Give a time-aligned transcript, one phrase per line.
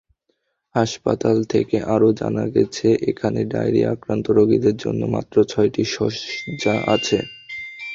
[0.75, 7.17] হাসপাতাল থেকে আরও জানা গেছে, এখানে ডায়রিয়া-আক্রান্ত রোগীদের জন্য মাত্র ছয়টি শয্যা আছে।